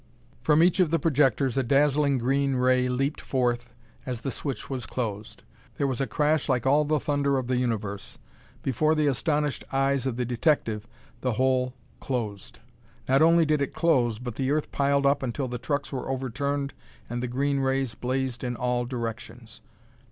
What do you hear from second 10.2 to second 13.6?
detective, the hole closed. Not only